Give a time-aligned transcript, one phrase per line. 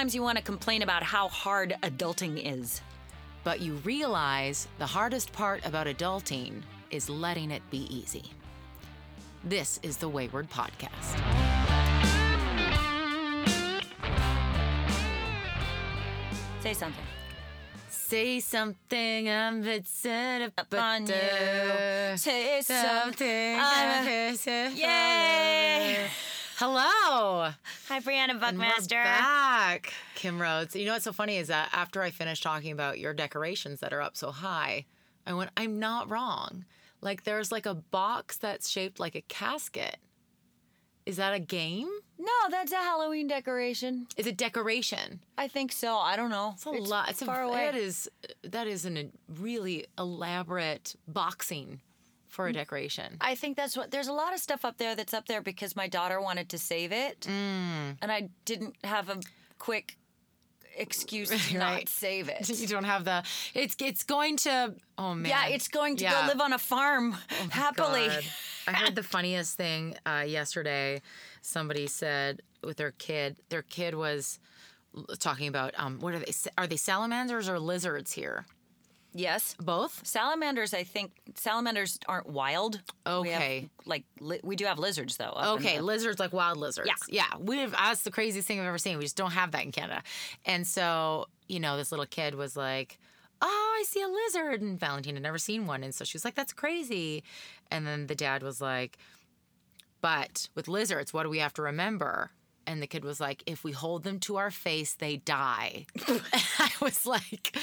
[0.00, 2.80] sometimes you want to complain about how hard adulting is.
[3.44, 8.24] But you realize the hardest part about adulting is letting it be easy.
[9.44, 11.20] This is the Wayward Podcast.
[16.62, 17.04] Say something.
[17.90, 21.14] Say something, I'm upset Upon about you.
[21.14, 23.58] Uh, Say something.
[23.60, 24.78] I'm something.
[24.78, 26.08] Yay!
[26.62, 27.52] Hello.
[27.88, 29.02] Hi, Briana And we're Buckmaster.
[29.02, 30.76] back, Kim Rhodes.
[30.76, 33.94] You know what's so funny is that after I finished talking about your decorations that
[33.94, 34.84] are up so high,
[35.26, 36.66] I went, I'm not wrong.
[37.00, 39.96] Like there's like a box that's shaped like a casket.
[41.06, 41.88] Is that a game?
[42.18, 44.06] No, that's a Halloween decoration.
[44.18, 45.20] Is it decoration?
[45.38, 45.96] I think so.
[45.96, 46.52] I don't know.
[46.56, 47.08] It's a lot.
[47.08, 47.56] It's far a, away.
[47.56, 48.06] That is
[48.42, 51.80] that is an, a really elaborate boxing
[52.30, 52.50] for Mm.
[52.50, 53.16] a decoration.
[53.20, 53.90] I think that's what.
[53.90, 56.58] There's a lot of stuff up there that's up there because my daughter wanted to
[56.58, 57.98] save it, Mm.
[58.00, 59.20] and I didn't have a
[59.58, 59.96] quick
[60.76, 61.88] excuse to not Right.
[61.88, 63.22] save you don't have the.
[63.54, 64.74] It's it's going to.
[64.96, 65.28] Oh man.
[65.30, 66.22] Yeah, it's going to Yeah.
[66.22, 67.12] go live on a farm
[67.50, 68.08] happily.
[68.08, 68.24] God.
[68.68, 71.02] I heard the funniest thing uh, yesterday.
[71.42, 74.38] Somebody said with their kid, their kid was
[75.18, 76.32] talking about um, what are they?
[76.58, 78.46] Are they salamanders or lizards here?
[79.12, 79.56] Yes.
[79.58, 80.06] Both.
[80.06, 82.80] Salamanders, I think salamanders aren't wild.
[83.06, 83.60] Okay.
[83.62, 85.32] have, like li- we do have lizards though.
[85.54, 86.88] Okay, the- lizards like wild lizards.
[86.88, 86.94] Yeah.
[87.08, 87.38] yeah.
[87.38, 88.98] We've that's the craziest thing I've ever seen.
[88.98, 90.02] We just don't have that in Canada.
[90.44, 92.98] And so you know, this little kid was like,
[93.42, 96.24] "Oh, I see a lizard," and Valentina had never seen one, and so she was
[96.24, 97.24] like, "That's crazy."
[97.70, 98.98] And then the dad was like,
[100.00, 102.30] "But with lizards, what do we have to remember?"
[102.70, 106.22] And the kid was like, "If we hold them to our face, they die." and
[106.58, 107.56] I was like,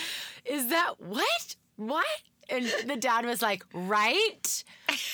[0.46, 1.56] "Is that what?
[1.78, 2.06] What?"
[2.50, 4.64] And the dad was like, "Right?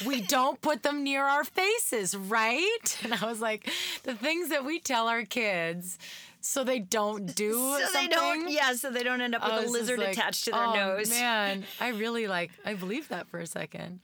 [0.06, 3.70] We don't put them near our faces, right?" And I was like,
[4.02, 6.00] "The things that we tell our kids
[6.42, 8.50] so they don't do so they something." don't.
[8.50, 11.12] Yeah, so they don't end up with a lizard like, attached to their oh, nose.
[11.12, 12.50] Man, I really like.
[12.66, 14.00] I believe that for a second.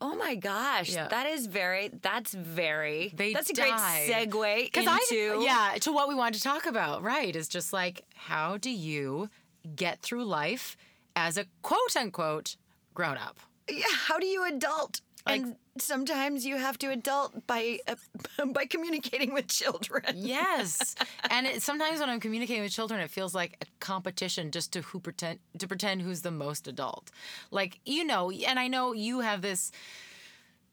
[0.00, 1.08] Oh my gosh, Yeah.
[1.08, 1.90] that is very.
[2.02, 3.12] That's very.
[3.14, 5.40] They that's a great segue into.
[5.40, 7.34] I, yeah, to what we wanted to talk about, right?
[7.34, 9.28] Is just like how do you
[9.74, 10.76] get through life
[11.16, 12.56] as a quote unquote
[12.94, 13.40] grown up?
[13.68, 15.00] Yeah, How do you adult?
[15.28, 20.04] Like- and sometimes you have to adult by uh, by communicating with children.
[20.14, 20.94] Yes,
[21.30, 24.82] and it, sometimes when I'm communicating with children, it feels like a competition just to
[24.82, 27.10] who pretend to pretend who's the most adult.
[27.50, 29.70] Like you know, and I know you have this.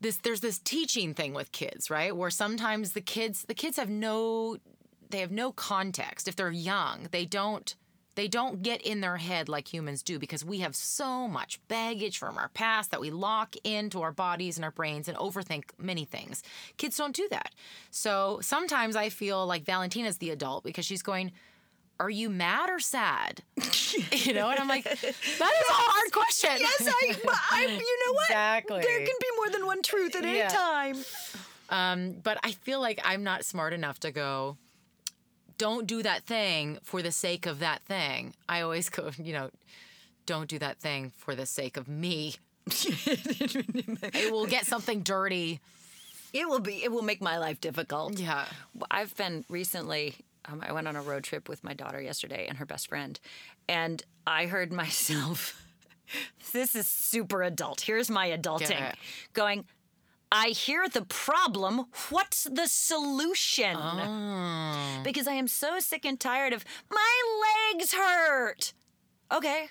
[0.02, 2.16] This there's this teaching thing with kids, right?
[2.16, 4.58] Where sometimes the kids the kids have no
[5.10, 6.28] they have no context.
[6.28, 7.74] If they're young, they don't
[8.16, 12.18] they don't get in their head like humans do because we have so much baggage
[12.18, 16.06] from our past that we lock into our bodies and our brains and overthink many
[16.06, 16.42] things.
[16.78, 17.54] Kids don't do that.
[17.92, 21.32] So sometimes I feel like Valentina's the adult because she's going,
[22.00, 23.44] Are you mad or sad?
[24.12, 26.52] you know, and I'm like, That is a hard question.
[26.60, 27.16] Yes, I,
[27.52, 27.62] I.
[27.64, 28.30] You know what?
[28.30, 28.82] Exactly.
[28.82, 30.98] There can be more than one truth at any time.
[31.70, 34.58] Um, but I feel like I'm not smart enough to go,
[35.58, 38.34] don't do that thing for the sake of that thing.
[38.48, 39.50] I always go, you know,
[40.26, 42.36] don't do that thing for the sake of me.
[42.68, 45.60] it will get something dirty.
[46.34, 46.84] It will be.
[46.84, 48.20] It will make my life difficult.
[48.20, 48.46] Yeah.
[48.92, 50.16] I've been recently.
[50.46, 53.20] Um, I went on a road trip with my daughter yesterday and her best friend,
[53.70, 55.62] and I heard myself.
[56.52, 57.82] this is super adult.
[57.82, 58.94] Here's my adulting,
[59.34, 59.66] going.
[60.32, 61.86] I hear the problem.
[62.10, 63.76] What's the solution?
[63.78, 65.02] Oh.
[65.04, 68.74] Because I am so sick and tired of my legs hurt.
[69.32, 69.70] Okay,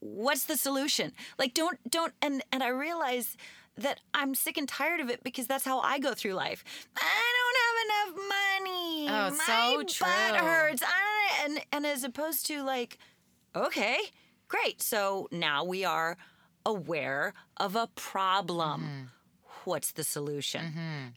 [0.00, 1.12] what's the solution?
[1.38, 2.12] Like, don't don't.
[2.22, 3.36] And and I realize
[3.76, 6.64] that I'm sick and tired of it because that's how I go through life.
[6.96, 9.06] I don't have enough money.
[9.08, 9.88] Oh, My so butt
[10.34, 10.46] true.
[10.46, 10.82] hurts.
[10.82, 12.98] I, and and as opposed to like,
[13.54, 13.98] okay,
[14.48, 14.82] great.
[14.82, 16.16] So now we are
[16.66, 18.82] aware of a problem.
[18.82, 19.04] Mm-hmm.
[19.64, 20.62] What's the solution?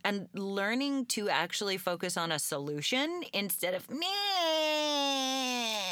[0.03, 4.07] And learning to actually focus on a solution instead of me.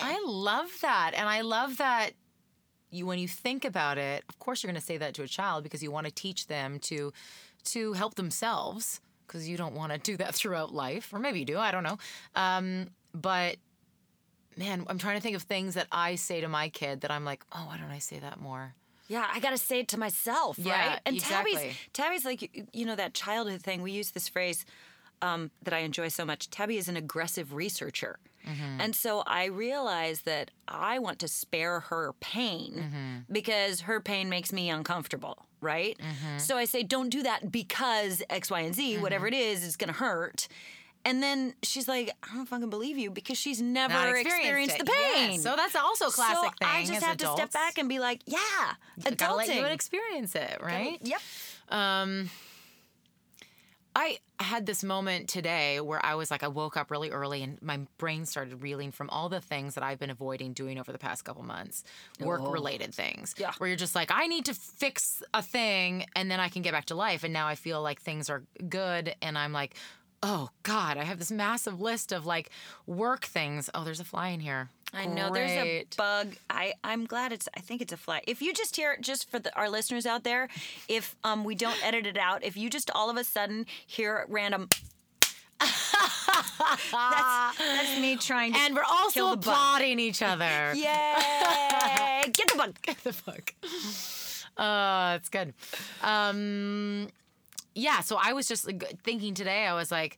[0.03, 1.13] I love that.
[1.15, 2.12] And I love that
[2.92, 5.27] you when you think about it, of course you're going to say that to a
[5.27, 7.13] child because you want to teach them to
[7.63, 11.45] to help themselves because you don't want to do that throughout life or maybe you
[11.45, 11.98] do, I don't know.
[12.36, 13.56] Um, but
[14.57, 17.24] man, I'm trying to think of things that I say to my kid that I'm
[17.25, 18.75] like, "Oh, why don't I say that more?"
[19.12, 21.00] Yeah, I gotta say it to myself, Yeah, right?
[21.06, 21.75] And Tabby's exactly.
[21.94, 23.81] Tabby's like you- you know that childhood thing.
[23.81, 24.66] We use this phrase
[25.22, 26.50] um, that I enjoy so much.
[26.50, 28.18] Tabby is an aggressive researcher,
[28.48, 28.81] Mm-hmm.
[28.81, 33.34] and so I realize that I want to spare her pain Mm-hmm.
[33.34, 35.96] because her pain makes me uncomfortable, right?
[36.00, 36.38] Mm-hmm.
[36.40, 39.78] So I say, don't do that because X, Y, and Z, whatever it is, is
[39.78, 40.48] gonna hurt.
[41.03, 44.86] And then she's like, I don't fucking believe you because she's never Not experienced, the
[44.86, 45.39] pain.
[45.39, 46.68] So that's also a classic so thing.
[46.68, 48.38] I just have to step back and be like, yeah,
[48.98, 51.00] You gotta let you experience it, right?
[51.01, 51.21] Yep.
[51.69, 52.30] Um,
[53.94, 57.62] I had this moment today where I was like, I woke up really early and
[57.62, 60.98] my brain started reeling from all the things that I've been avoiding doing over the
[60.98, 61.83] past couple months,
[62.19, 63.36] work related things.
[63.38, 63.51] Yeah.
[63.57, 66.71] Where you're just like, I need to fix a thing and then I can get
[66.71, 67.25] back to life.
[67.25, 69.75] And now I feel like things are good and I'm like,
[70.24, 72.50] oh God, I have this massive list of like
[72.86, 73.70] work things.
[73.74, 74.70] Oh, there's a fly in here.
[74.94, 76.36] I know there's a bug.
[76.50, 77.48] I I'm glad it's.
[77.56, 78.22] I think it's a fly.
[78.28, 80.50] If you just hear, just for the, our listeners out there,
[80.90, 84.26] if um we don't edit it out, if you just all of a sudden hear
[84.28, 84.68] random,
[85.60, 88.60] that's that's me trying to.
[88.60, 89.40] And we're also bug.
[89.40, 90.74] applauding each other.
[90.76, 92.24] Yay!
[92.34, 92.76] Get the bug.
[92.82, 93.54] Get the fuck?
[94.58, 95.54] Uh, it's good.
[96.04, 97.08] Um,
[97.76, 98.02] yeah.
[98.02, 99.66] So I was just like, thinking today.
[99.66, 100.18] I was like,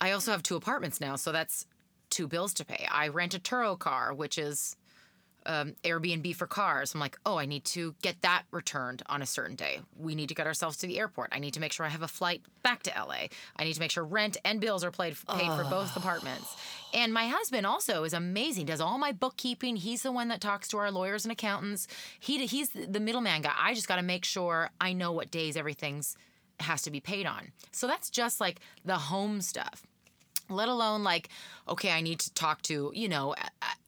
[0.00, 1.66] I also have two apartments now, so that's
[2.08, 2.86] two bills to pay.
[2.90, 4.76] I rent a Turo car, which is
[5.46, 6.94] um, Airbnb for cars.
[6.94, 9.80] I'm like, oh, I need to get that returned on a certain day.
[9.98, 11.30] We need to get ourselves to the airport.
[11.32, 13.28] I need to make sure I have a flight back to LA.
[13.56, 16.56] I need to make sure rent and bills are paid, paid for both apartments.
[16.92, 18.66] And my husband also is amazing.
[18.66, 19.76] Does all my bookkeeping.
[19.76, 21.86] He's the one that talks to our lawyers and accountants.
[22.18, 23.54] He he's the middleman guy.
[23.56, 26.16] I just got to make sure I know what days everything's
[26.60, 27.52] has to be paid on.
[27.72, 29.86] So that's just like the home stuff.
[30.48, 31.28] Let alone like
[31.68, 33.36] okay i need to talk to you know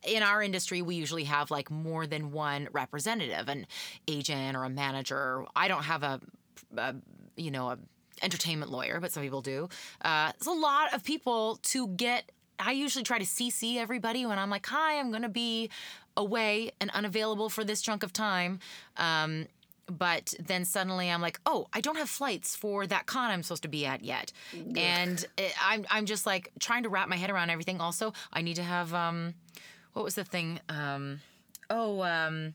[0.06, 3.66] in our industry we usually have like more than one representative an
[4.06, 5.44] agent or a manager.
[5.56, 6.20] I don't have a,
[6.76, 6.94] a
[7.36, 7.78] you know a
[8.22, 9.68] entertainment lawyer but some people do.
[10.04, 12.30] Uh, it's a lot of people to get
[12.60, 15.70] i usually try to cc everybody when i'm like hi i'm going to be
[16.16, 18.58] away and unavailable for this chunk of time.
[18.96, 19.46] Um,
[19.98, 23.62] but then suddenly I'm like, oh, I don't have flights for that con I'm supposed
[23.62, 24.32] to be at yet,
[24.76, 27.80] and it, I'm I'm just like trying to wrap my head around everything.
[27.80, 29.34] Also, I need to have um,
[29.92, 30.60] what was the thing?
[30.68, 31.20] Um,
[31.70, 32.54] oh, um,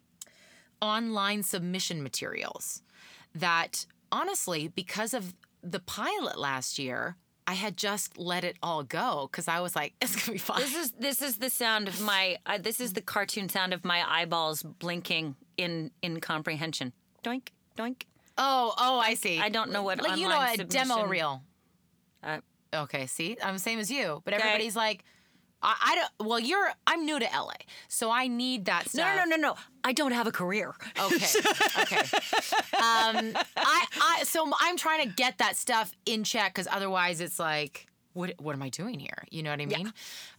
[0.82, 2.82] online submission materials.
[3.36, 9.30] That honestly, because of the pilot last year, I had just let it all go
[9.32, 10.60] because I was like, it's gonna be fine.
[10.60, 12.38] This is this is the sound of my.
[12.46, 16.94] Uh, this is the cartoon sound of my eyeballs blinking in in comprehension.
[17.28, 17.48] Doink
[17.78, 18.04] doink.
[18.38, 19.40] Oh, oh, I see.
[19.40, 21.44] I don't know what like you know a online demo reel.
[22.24, 22.40] Uh,
[22.74, 24.44] Okay, see, I'm the same as you, but Okay.
[24.44, 25.04] everybody's like,
[25.64, 26.28] I, I don't.
[26.30, 26.70] Well, you're.
[26.86, 27.54] I'm new to LA,
[27.88, 29.16] so I need that no, stuff.
[29.16, 29.56] no, no, no, no.
[29.84, 30.76] I don't have a career.
[31.00, 31.26] Okay,
[31.82, 32.02] okay.
[32.78, 37.40] Um, I, I, so I'm trying to get that stuff in check because otherwise, it's
[37.40, 39.24] like, what, what am I doing here?
[39.32, 39.94] You know what I mean?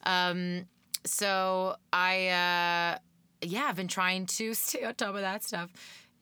[0.04, 0.66] Um,
[1.04, 2.98] so I, uh,
[3.42, 5.70] yeah, I've been trying to stay on top of that stuff,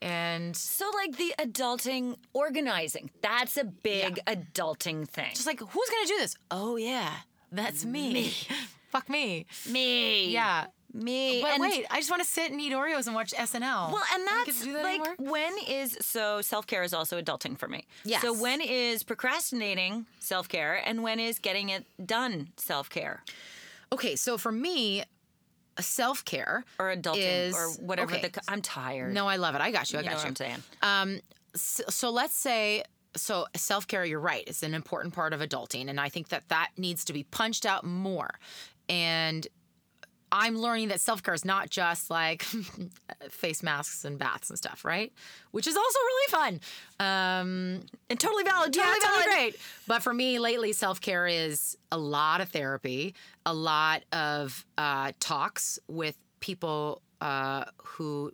[0.02, 5.30] and So like the adulting organizing, that's a big adulting thing.
[5.34, 6.36] just like, who's gonna do this?
[6.50, 7.12] Oh yeah,
[7.52, 8.32] that's me.
[8.90, 9.46] Fuck me.
[9.68, 10.30] me.
[10.30, 10.66] Yeah.
[10.92, 11.42] Me.
[11.42, 13.92] But and, wait, I just want to sit and eat Oreos and watch SNL.
[13.92, 15.16] Well, and I don't get that's that like anymore?
[15.18, 17.84] when is so self care is also adulting for me.
[18.04, 18.22] Yes.
[18.22, 23.22] So when is procrastinating self care and when is getting it done self care
[23.92, 25.04] okay, so for me,
[25.80, 28.28] self care or adulting Is- or whatever okay.
[28.28, 29.12] the I'm tired.
[29.12, 29.60] No, I love it.
[29.60, 29.98] I got you.
[29.98, 30.28] I you got you.
[30.28, 30.62] I'm saying.
[30.82, 31.20] Um,
[31.54, 32.84] so, so let's say,
[33.16, 34.04] so self care.
[34.04, 34.44] You're right.
[34.46, 37.66] It's an important part of adulting, and I think that that needs to be punched
[37.66, 38.30] out more.
[38.88, 39.46] And
[40.32, 42.42] I'm learning that self care is not just like
[43.30, 45.12] face masks and baths and stuff, right?
[45.52, 46.60] Which is also really fun.
[47.00, 48.74] Um, And totally valid.
[48.74, 49.36] yeah, Totally totally valid.
[49.52, 49.56] great.
[49.86, 53.14] But for me, lately, self care is a lot of therapy,
[53.44, 58.32] a lot of uh, talks with people uh, who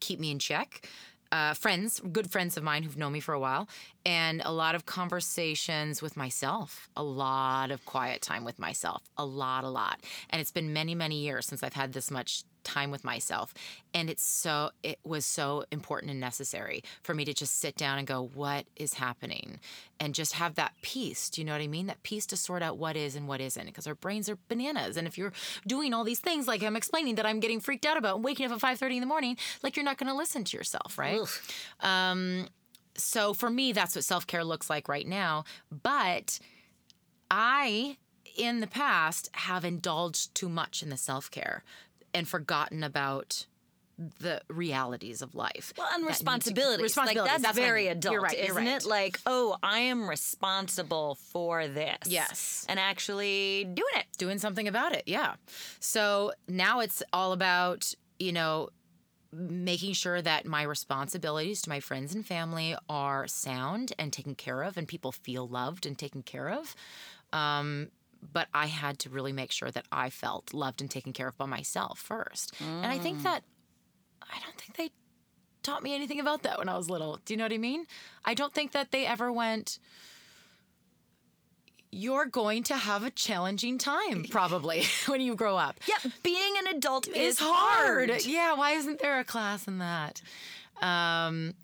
[0.00, 0.88] keep me in check.
[1.32, 3.68] Uh, friends, good friends of mine who've known me for a while,
[4.04, 9.24] and a lot of conversations with myself, a lot of quiet time with myself, a
[9.24, 10.00] lot, a lot.
[10.30, 13.54] And it's been many, many years since I've had this much time with myself.
[13.94, 17.98] And it's so, it was so important and necessary for me to just sit down
[17.98, 19.60] and go, what is happening?
[19.98, 21.30] And just have that peace.
[21.30, 21.86] Do you know what I mean?
[21.86, 23.66] That peace to sort out what is and what isn't.
[23.66, 24.96] Because our brains are bananas.
[24.98, 25.32] And if you're
[25.66, 28.46] doing all these things like I'm explaining that I'm getting freaked out about and waking
[28.46, 31.20] up at 5:30 in the morning, like you're not gonna listen to yourself, right?
[31.80, 32.48] Um,
[32.96, 35.44] so for me, that's what self care looks like right now.
[35.70, 36.38] But
[37.30, 37.96] I,
[38.36, 41.64] in the past, have indulged too much in the self care
[42.16, 43.46] and forgotten about
[44.18, 45.72] the realities of life.
[45.78, 46.82] Well, and that need to- responsibilities.
[46.82, 47.92] responsibilities, Like that's, what I very mean.
[47.92, 48.82] adult, You're right, you're isn't right.
[48.82, 48.84] it?
[48.86, 51.96] Like, oh, I am responsible for this.
[52.06, 52.66] Yes.
[52.68, 54.04] And actually doing it.
[54.18, 55.04] doing something about it.
[55.06, 55.36] Yeah.
[55.80, 58.68] So now it's all about, you know,
[59.32, 64.62] making sure that my responsibilities to my friends and family are sound and taken care
[64.62, 66.74] of and people feel loved and taken care of.
[67.32, 67.88] Um,
[68.32, 71.36] but I had to really make sure that I felt loved and taken care of
[71.36, 72.52] by myself first.
[72.60, 73.42] And I think that
[74.22, 74.90] I don't think they
[75.62, 77.18] taught me anything about that when I was little.
[77.24, 77.86] Do you know what I mean?
[78.24, 79.78] I don't think that they ever went,
[81.90, 85.80] you're going to have a challenging time probably when you grow up.
[85.88, 88.24] Yeah, being an adult is It's hard.
[88.24, 90.20] Yeah, why isn't there a class in that?
[90.80, 91.54] Um,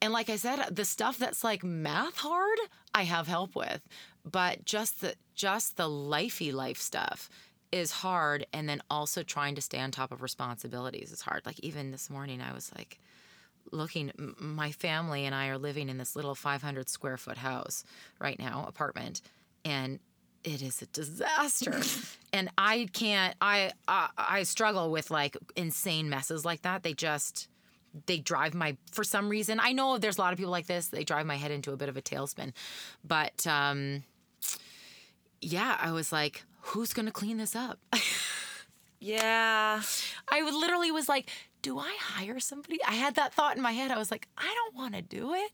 [0.00, 2.58] and like I said, the stuff that's like math hard,
[2.94, 3.80] I have help with.
[4.24, 7.28] But just the just the lifey life stuff
[7.72, 11.44] is hard and then also trying to stay on top of responsibilities is hard.
[11.44, 13.00] Like even this morning I was like
[13.72, 17.84] looking my family and I are living in this little 500 square foot house
[18.20, 19.22] right now, apartment,
[19.64, 19.98] and
[20.44, 21.80] it is a disaster.
[22.32, 26.82] and I can't I, I I struggle with like insane messes like that.
[26.82, 27.48] They just
[28.06, 29.58] they drive my for some reason.
[29.60, 30.88] I know there's a lot of people like this.
[30.88, 32.52] They drive my head into a bit of a tailspin.
[33.02, 34.04] But um
[35.44, 37.78] yeah, I was like, who's going to clean this up?
[39.04, 39.82] Yeah.
[40.30, 41.28] I literally was like,
[41.60, 42.78] do I hire somebody?
[42.88, 43.90] I had that thought in my head.
[43.90, 45.50] I was like, I don't want to do it.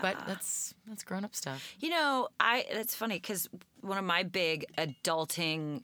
[0.00, 1.74] But that's that's grown up stuff.
[1.78, 3.50] You know, I it's funny because
[3.82, 5.82] one of my big adulting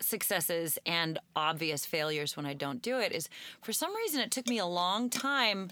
[0.00, 3.30] successes and obvious failures when I don't do it is
[3.62, 5.70] for some reason it took me a long time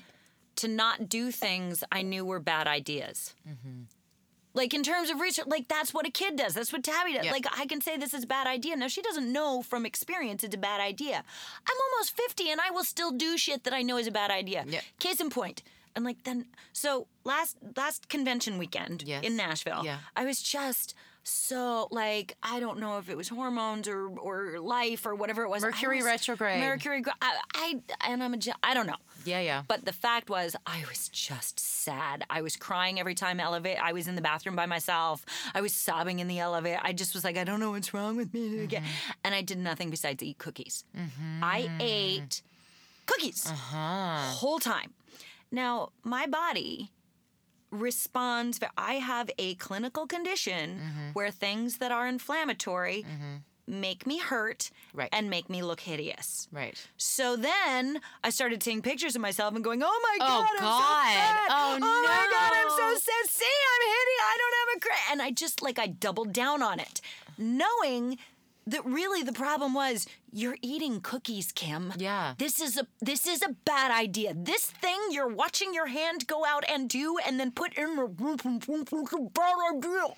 [0.56, 3.34] to not do things I knew were bad ideas.
[3.46, 3.82] Mm-hmm.
[4.54, 6.54] Like in terms of research, like that's what a kid does.
[6.54, 7.24] That's what Tabby does.
[7.24, 7.32] Yeah.
[7.32, 8.76] Like I can say this is a bad idea.
[8.76, 11.16] Now she doesn't know from experience it's a bad idea.
[11.66, 14.30] I'm almost 50 and I will still do shit that I know is a bad
[14.30, 14.64] idea.
[14.68, 14.80] Yeah.
[14.98, 15.62] Case in point.
[15.96, 19.24] And like then so last last convention weekend Yes.
[19.24, 19.98] in Nashville, Yeah.
[20.16, 20.94] I was just
[21.24, 25.48] so like I don't know if it was hormones or or life or whatever it
[25.48, 25.62] was.
[25.62, 26.60] Mercury was- retrograde.
[26.60, 27.02] Mercury.
[27.20, 28.38] I, I and I'm a.
[28.62, 28.96] I don't know.
[29.24, 29.62] Yeah, yeah.
[29.68, 32.24] But the fact was, I was just sad.
[32.28, 33.78] I was crying every time elevate.
[33.80, 35.24] I was in the bathroom by myself.
[35.54, 36.80] I was sobbing in the elevator.
[36.82, 38.82] I just was like, I don't know what's wrong with me again.
[38.82, 39.10] Mm-hmm.
[39.24, 40.84] And I did nothing besides eat cookies.
[40.96, 41.44] Mm-hmm.
[41.44, 42.42] I ate
[43.06, 44.32] cookies uh-huh.
[44.34, 44.92] whole time.
[45.50, 46.90] Now my body
[47.72, 48.60] responds.
[48.76, 51.08] I have a clinical condition mm-hmm.
[51.14, 53.36] where things that are inflammatory mm-hmm.
[53.66, 55.08] make me hurt Right.
[55.12, 56.48] and make me look hideous.
[56.52, 56.76] Right.
[56.98, 60.58] So then I started taking pictures of myself and going, "Oh my Oh, god, I'm
[60.60, 60.80] God.
[60.80, 61.48] so oh, fat.
[61.50, 63.30] Oh, my god, I'm so sad.
[63.30, 64.20] See, I'm hitting.
[64.22, 65.12] I don't have a cra-.
[65.12, 67.00] And I just like I doubled down on it,
[67.38, 68.18] knowing
[68.66, 71.92] that really the problem was you're eating cookies, Kim.
[71.96, 72.34] Yeah.
[72.38, 74.32] This is a this is a bad idea.
[74.34, 79.30] This thing you're watching your hand go out and do and then put in the
[79.34, 80.14] bad idea.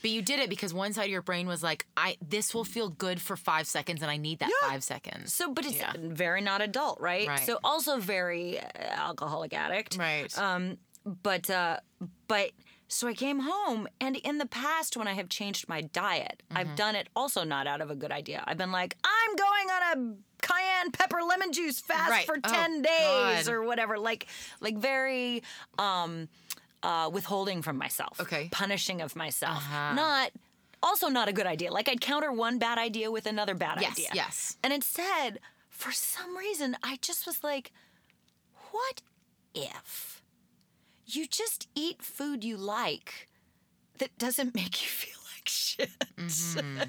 [0.00, 2.64] But you did it because one side of your brain was like, I this will
[2.64, 4.68] feel good for five seconds and I need that Yeah.
[4.70, 5.34] five seconds.
[5.34, 5.92] So, but it's Yeah.
[5.98, 7.28] very not adult, right?
[7.28, 7.40] Right.
[7.46, 8.64] So also very uh,
[8.96, 9.96] alcoholic addict.
[9.98, 10.36] Right.
[10.38, 11.80] Um, but uh,
[12.28, 12.50] but
[12.94, 16.58] so I came home, and in the past, when I have changed my diet, Mm-hmm.
[16.58, 18.42] I've done it also not out of a good idea.
[18.46, 22.26] I've been like, I'm going on a cayenne pepper lemon juice fast Right.
[22.26, 23.48] for Oh, ten days God.
[23.52, 23.98] or whatever.
[23.98, 24.26] Like
[24.60, 25.42] like very
[25.78, 26.28] um,
[26.82, 28.20] uh, withholding from myself.
[28.20, 28.48] Okay.
[28.52, 29.56] Punishing of myself.
[29.58, 29.94] Uh-huh.
[29.94, 30.30] Not.
[30.82, 31.72] Also, not a good idea.
[31.72, 34.10] Like, I'd counter one bad idea with another bad Yes, idea.
[34.12, 34.58] yes.
[34.62, 37.72] And instead, for some reason, I just was like,
[38.70, 39.00] what
[39.54, 40.13] if
[41.06, 43.28] you just eat food you like
[43.98, 45.90] that doesn't make you feel like shit?
[46.16, 46.82] Mm-hmm.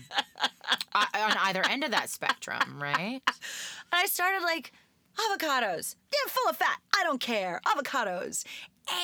[0.94, 3.22] I, on either end of that spectrum, right?
[3.28, 3.36] And
[3.92, 4.72] I started like,
[5.18, 6.80] avocados, yeah, full of fat.
[6.98, 7.60] I don't care.
[7.66, 8.46] Avocados,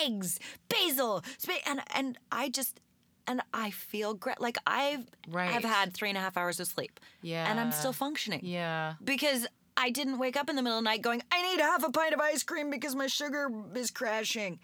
[0.03, 0.39] eggs,
[0.69, 1.23] basil,
[1.67, 2.79] and and I just
[3.27, 4.39] and I feel great.
[4.41, 5.51] Like I've Right.
[5.51, 6.99] have had three and a half hours of sleep.
[7.21, 8.41] Yeah, and I'm still functioning.
[8.43, 8.93] Yeah.
[9.03, 11.83] because I didn't wake up in the middle of the night going, I need half
[11.83, 14.59] a pint of ice cream because my sugar is crashing.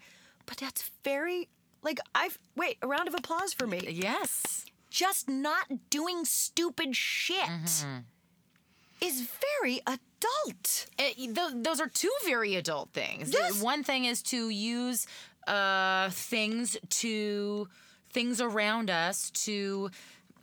[0.48, 1.48] But that's very
[1.82, 3.80] like I've wait, a round of applause for me.
[3.88, 4.64] Yes.
[4.90, 7.98] Just not doing stupid shit Mm-hmm.
[9.06, 9.28] is
[9.60, 10.86] very adult.
[10.98, 13.32] It, th- those are two very adult things.
[13.32, 13.62] Yes.
[13.62, 15.06] One thing is to use
[15.46, 17.68] uh, things to
[18.12, 19.90] things around us to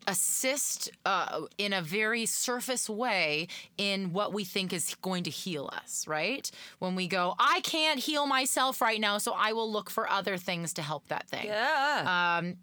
[0.08, 3.48] assist uh, in a very surface way
[3.78, 6.50] in what we think is going to heal us, right?
[6.80, 10.38] When we go, I can't heal myself right now, so I will look for other
[10.38, 11.46] things to help that thing.
[11.46, 12.40] Yeah.
[12.40, 12.58] Um,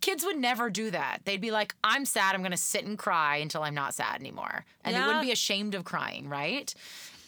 [0.00, 1.20] kids would never do that.
[1.24, 2.34] They'd be like, I'm sad.
[2.34, 4.64] I'm going to sit and cry until I'm not sad anymore.
[4.84, 6.72] And they wouldn't be ashamed of crying, right?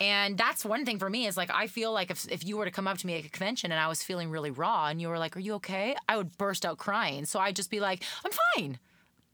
[0.00, 2.66] And that's one thing for me is like, I feel like if, if you were
[2.66, 5.00] to come up to me at a convention and I was feeling really raw and
[5.00, 5.96] you were like, Are you okay?
[6.08, 7.24] I would burst out crying.
[7.24, 8.78] So I'd just be like, I'm fine.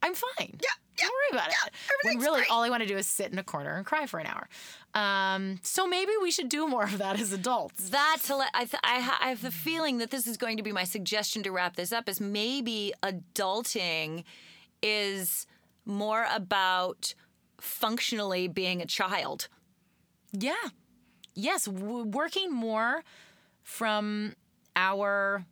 [0.03, 0.55] I'm fine.
[0.61, 0.69] Yeah.
[0.99, 1.73] Don't worry about it.
[2.05, 2.51] When really great.
[2.51, 4.49] all I want to do is sit in a corner and cry for an hour.
[4.95, 7.89] Um, so maybe we should do more of that as adults.
[7.89, 10.71] That's I, th- I, ha- I have the feeling that this is going to be
[10.73, 14.25] my suggestion to wrap this up is maybe adulting
[14.83, 15.47] is
[15.87, 17.15] more about
[17.61, 19.49] functionally being a child.
[20.33, 20.55] Yeah.
[21.35, 23.03] Yes, w- working more
[23.63, 24.35] from
[24.77, 25.47] our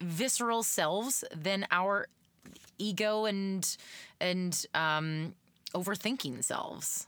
[0.00, 2.06] visceral selves than our
[2.80, 3.76] ego and
[4.20, 5.34] and um,
[5.74, 7.06] overthinking selves.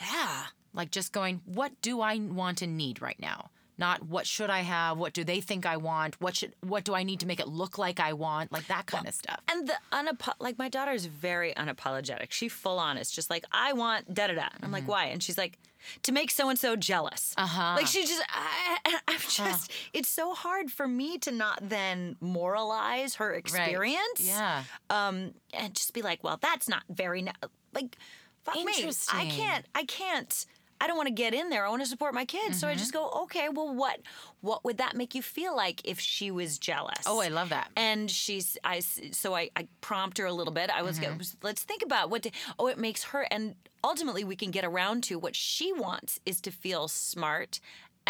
[0.00, 0.44] Yeah.
[0.72, 3.50] Like just going, what do I want and need right now?
[3.76, 4.98] Not what should I have?
[4.98, 6.20] What do they think I want?
[6.20, 8.52] What should what do I need to make it look like I want?
[8.52, 9.40] Like that kind of stuff.
[9.48, 12.30] And the unapo- like my daughter is very unapologetic.
[12.30, 14.48] She full on is just like I want da da da.
[14.62, 15.06] I'm like why?
[15.06, 15.58] And she's like
[16.02, 17.34] to make so and so jealous.
[17.36, 17.74] Uh-huh.
[17.76, 23.16] Like she just I, I'm just it's so hard for me to not then moralize
[23.16, 24.20] her experience.
[24.20, 24.64] Yeah.
[24.88, 27.32] Um and just be like, well, that's not very na-
[27.74, 27.96] like
[28.44, 28.90] fuck me.
[29.12, 30.46] I can't I can't
[30.80, 31.66] I don't want to get in there.
[31.66, 32.58] I want to support my kids.
[32.58, 32.78] So I Mm-hmm.
[32.78, 34.00] just go, okay, well what
[34.40, 37.04] what would that make you feel like if she was jealous?
[37.06, 37.70] Oh, I love that.
[37.76, 40.70] and she's I so I, I prompt her a little bit.
[40.70, 41.18] I was Mm-hmm.
[41.18, 44.64] go, let's think about what the, oh it makes her and ultimately we can get
[44.64, 47.60] around to what she wants is to feel smart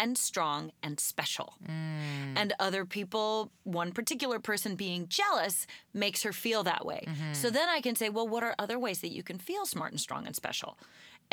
[0.01, 1.53] and strong and special.
[1.67, 2.33] Mm.
[2.35, 7.03] And other people, one particular person being jealous makes her feel that way.
[7.07, 7.33] Mm-hmm.
[7.33, 9.91] So then I can say, well, what are other ways that you can feel smart
[9.91, 10.77] and strong and special?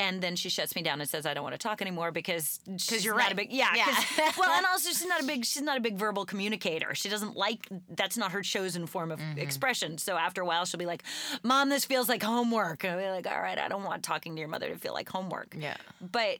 [0.01, 2.61] And then she shuts me down and says, "I don't want to talk anymore because
[2.65, 3.31] because you're not right.
[3.33, 4.31] A big, yeah, Yeah.
[4.39, 6.95] well, and also she's not a big she's not a big verbal communicator.
[6.95, 9.39] She doesn't like that's not her chosen form of Mm-hmm.
[9.39, 9.97] expression.
[9.97, 11.03] So after a while, she'll be like,
[11.43, 14.35] "Mom, this feels like homework." And I'll be like, "All right, I don't want talking
[14.35, 15.75] to your mother to feel like homework." Yeah.
[15.99, 16.37] But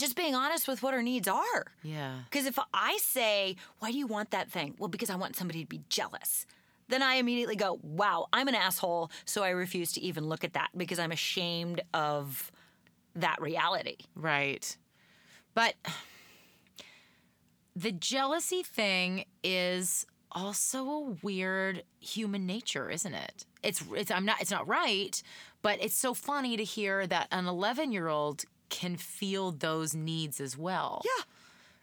[0.00, 1.66] just being honest with what her needs are.
[1.82, 2.20] Yeah.
[2.24, 5.60] Because if I say, "Why do you want that thing?" Well, because I want somebody
[5.62, 6.46] to be jealous.
[6.88, 10.54] Then I immediately go, "Wow, I'm an asshole." So I refuse to even look at
[10.54, 12.50] that because I'm ashamed of
[13.14, 13.98] that reality.
[14.14, 14.76] Right.
[15.54, 15.74] But
[17.76, 23.46] the jealousy thing is also a weird human nature, isn't it?
[23.62, 25.20] It's it's I'm not it's not right,
[25.62, 31.02] but it's so funny to hear that an 11-year-old can feel those needs as well.
[31.04, 31.24] Yeah.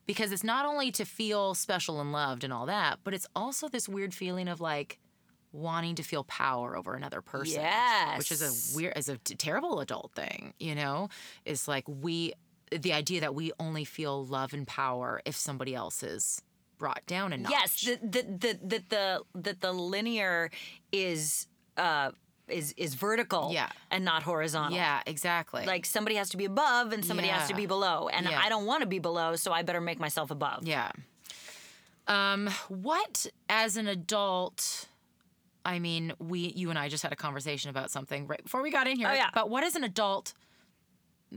[0.05, 3.67] Because it's not only to feel special and loved and all that, but it's also
[3.67, 4.99] this weird feeling of like
[5.51, 7.61] wanting to feel power over another person.
[7.61, 8.17] Yes.
[8.17, 11.09] Which is a weird is a terrible adult thing, you know?
[11.45, 12.33] Is like we
[12.71, 16.41] the idea that we only feel love and power if somebody else is
[16.77, 17.51] brought down a notch.
[17.51, 20.51] Yes, that the, the, the, the, the linear
[20.91, 22.11] is uh,
[22.47, 23.69] is is vertical Yeah.
[23.91, 24.77] and not horizontal.
[24.77, 25.65] Yeah, exactly.
[25.65, 28.07] Like somebody has to be above and somebody has to be below.
[28.09, 28.39] And Yeah.
[28.43, 30.65] I don't want to be below, so I better make myself above.
[30.67, 30.91] Yeah.
[32.07, 34.87] Um, what as an adult?
[35.65, 38.71] I mean, we, you and I just had a conversation about something right before we
[38.71, 39.09] got in here.
[39.11, 39.29] Oh, yeah.
[39.33, 40.33] But what as an adult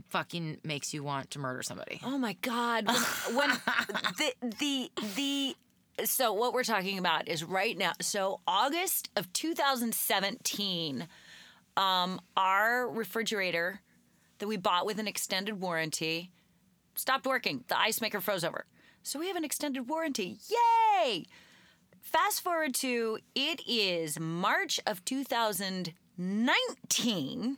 [0.07, 1.99] fucking makes you want to murder somebody?
[2.05, 2.87] Oh my God.
[2.87, 2.95] When,
[3.35, 3.49] when
[4.17, 5.55] the, the, the,
[6.05, 7.91] so what we're talking about is right now.
[8.01, 11.07] So August of 2017,
[11.77, 13.81] um, our refrigerator
[14.39, 16.31] that we bought with an extended warranty
[16.95, 17.63] stopped working.
[17.67, 18.65] The ice maker froze over.
[19.03, 20.37] So we have an extended warranty.
[20.49, 21.25] Yay!
[22.01, 27.57] Fast forward to it is March of 2019.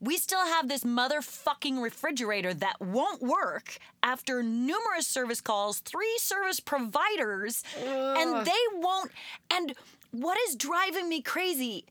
[0.00, 6.60] We still have this motherfucking refrigerator that won't work after numerous service calls, three service
[6.60, 9.10] providers, and they won't.
[9.50, 9.74] And
[10.12, 11.84] what is driving me crazy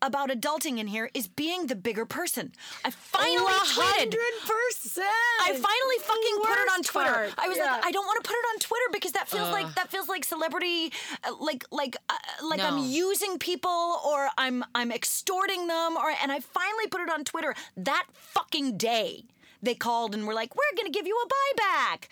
[0.00, 2.52] about adulting in here is being the bigger person.
[2.84, 4.14] I finally tweeted.
[4.46, 5.06] percent.
[5.42, 7.12] I finally fucking put it on Twitter.
[7.12, 7.34] part.
[7.38, 7.72] I was Yeah.
[7.72, 10.08] like, I don't want to put it on Twitter because that feels like that feels
[10.08, 10.92] like celebrity,
[11.24, 12.14] uh, like like uh,
[12.48, 12.66] like No.
[12.68, 17.24] I'm using people or I'm I'm extorting them or and I finally put it on
[17.24, 19.24] Twitter that fucking day.
[19.60, 21.28] They called and were like, "We're gonna give you a
[21.60, 22.04] buyback."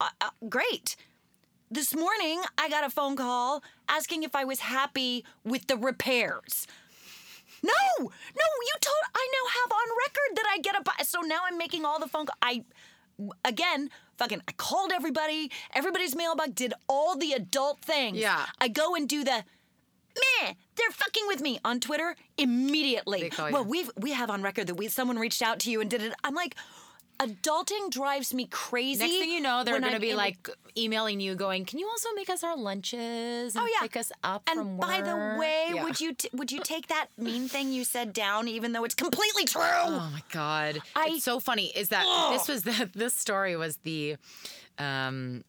[0.00, 0.94] Uh, uh, great.
[1.70, 6.66] This morning, I got a phone call asking if I was happy with the repairs.
[7.62, 9.02] No, no, you told.
[9.14, 10.82] I now have on record that I get a.
[10.82, 12.26] buy- So now I'm making all the phone.
[12.26, 12.64] Call, I,
[13.44, 14.42] again, fucking.
[14.48, 15.50] I called everybody.
[15.74, 18.18] Everybody's mailbox did all the adult things.
[18.18, 18.46] Yeah.
[18.60, 19.44] I go and do the.
[20.42, 23.20] Meh, they're fucking with me on Twitter immediately.
[23.52, 26.02] Well, we've we have on record that we someone reached out to you and did
[26.02, 26.12] it.
[26.24, 26.56] I'm like,
[27.20, 29.00] adulting drives me crazy.
[29.00, 32.08] Next thing you know, they're going to be like emailing you, going, "Can you also
[32.14, 35.84] make us our lunches and Oh yeah, pick us up And by the way, Yeah.
[35.84, 38.94] would you t- would you take that mean thing you said down, even though it's
[38.94, 39.60] completely true?
[39.62, 40.80] Oh my god!
[40.94, 41.72] I- it's so funny.
[41.74, 44.16] Is that this was the this story was the
[44.78, 45.42] um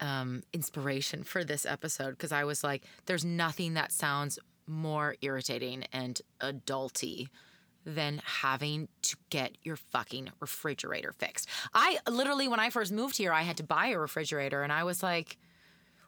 [0.00, 5.84] um inspiration for this episode because I was like, there's nothing that sounds more irritating
[5.92, 7.28] and adulty
[7.86, 11.48] than having to get your fucking refrigerator fixed.
[11.72, 14.84] I literally when I first moved here, I had to buy a refrigerator and I
[14.84, 15.38] was like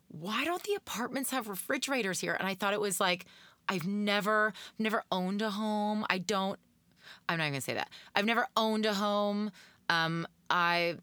[0.08, 2.34] why don't the apartments have refrigerators here?
[2.34, 3.26] And I thought it was like,
[3.68, 6.04] I've never, never owned a home.
[6.08, 6.58] I don't,
[7.28, 7.90] I'm not even gonna say that.
[8.14, 9.50] I've never owned a home.
[9.90, 10.96] Um, I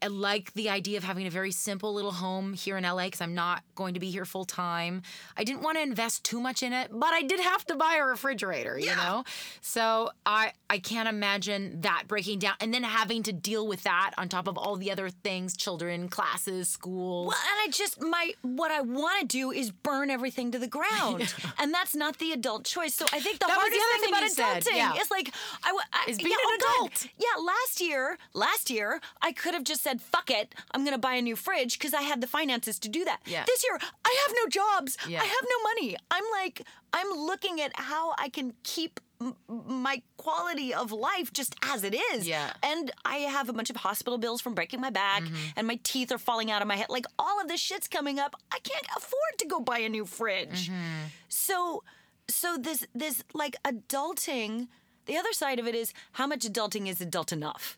[0.00, 3.20] I like the idea of having a very simple little home here in LA because
[3.20, 5.02] I'm not going to be here full time.
[5.36, 7.96] I didn't want to invest too much in it, but I did have to buy
[8.00, 9.24] a refrigerator, you know?
[9.60, 14.12] So I I can't imagine that breaking down and then having to deal with that
[14.18, 17.26] on top of all the other things, children, classes, school.
[17.26, 20.68] Well, and I just my what I want to do is burn everything to the
[20.68, 22.94] ground, and that's not the adult choice.
[22.94, 25.00] So I think the That hardest the thing about said, adulting yeah.
[25.02, 25.32] is like
[25.64, 26.86] I, I- Is being yeah, an oh God.
[26.86, 27.06] adult.
[27.18, 31.14] Yeah, last year, last year I could have just said fuck it, I'm gonna buy
[31.22, 33.20] a new fridge because I had the finances to do that.
[33.34, 33.44] Yeah.
[33.50, 33.76] This year
[34.10, 35.20] I have no jobs, Yeah.
[35.24, 35.88] I have no money.
[36.16, 36.56] I'm like
[36.98, 38.92] I'm looking at how I can keep.
[39.48, 42.20] My quality of life just as it is.
[42.34, 42.52] Yeah.
[42.62, 45.56] And I have a bunch of hospital bills from breaking my back, Mm-hmm.
[45.56, 46.86] and my teeth are falling out of my head.
[46.88, 48.32] Like all of this shit's coming up.
[48.56, 50.60] I can't afford to go buy a new fridge.
[50.70, 51.06] Mm-hmm.
[51.28, 51.82] So,
[52.28, 54.68] so this this like adulting.
[55.06, 57.76] The other side of it is how much adulting is adult enough.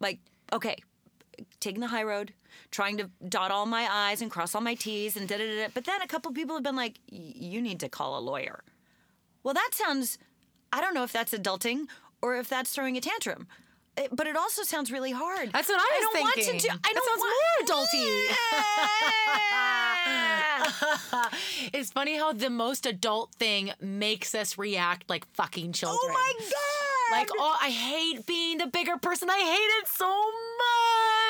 [0.00, 0.20] Like,
[0.52, 0.76] okay,
[1.60, 2.32] taking the high road,
[2.70, 5.54] trying to dot all my I's and cross all my T's and da da da.
[5.66, 5.70] da.
[5.74, 8.62] But then a couple people have been like, you need to call a lawyer.
[9.42, 10.18] Well, that sounds,
[10.72, 11.86] I don't know if that's adulting
[12.22, 13.46] or if that's throwing a tantrum.
[13.96, 15.50] It- but it also sounds really hard.
[15.52, 16.68] That's what I was don't want to do.
[16.70, 18.08] I That don't sounds want, more adulty.
[21.72, 25.98] it's funny how the most adult thing makes us react like fucking children.
[26.02, 26.48] oh my god!
[27.10, 29.30] Like, oh, I hate being the bigger person.
[29.30, 30.08] I hate it so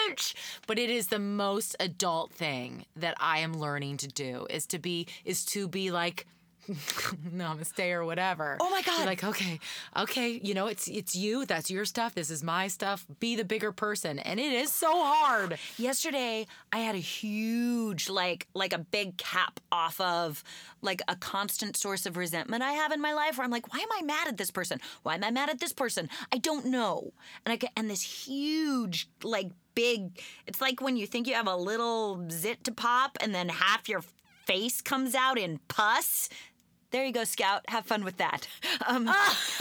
[0.09, 0.35] much.
[0.67, 4.79] But it is the most adult thing that I am learning to do is to
[4.79, 6.27] be is to be like
[7.35, 8.57] namaste or whatever.
[8.61, 9.07] Oh my God.
[9.07, 9.59] like, okay,
[9.97, 13.07] okay, you know, it's it's you, that's your stuff, this is my stuff.
[13.21, 14.19] Be the bigger person.
[14.19, 15.59] And it is so hard.
[15.79, 20.43] yesterday i had a huge like like a big cap off of
[20.83, 23.81] like a constant source of resentment i have in my life where i'm like why
[23.81, 26.67] am i mad at this person why am i mad at this person i don't
[26.67, 27.13] know
[27.45, 31.47] and i get and this huge like big it's like when you think you have
[31.47, 34.03] a little zit to pop and then half your
[34.47, 36.29] face comes out in pus
[36.91, 37.65] there you go, Scout.
[37.69, 38.49] Have fun with that.
[38.87, 39.07] Um,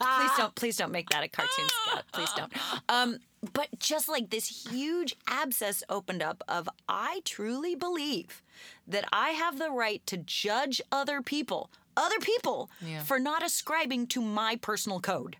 [0.00, 2.04] please don't, please don't make that a cartoon, Scout.
[2.12, 2.52] Please don't.
[2.88, 3.18] Um,
[3.54, 8.42] but just like this huge abscess opened up of, I truly believe
[8.86, 13.02] that I have the right to judge other people, other people, Yeah.
[13.02, 15.36] for not ascribing to my personal code.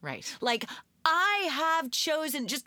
[0.00, 0.32] Right.
[0.40, 0.64] Like
[1.04, 2.64] I have chosen, just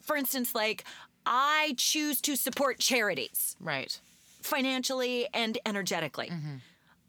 [0.00, 0.84] for instance, like
[1.26, 4.00] I choose to support charities Right.
[4.40, 6.28] financially and energetically.
[6.28, 6.56] Mm-hmm.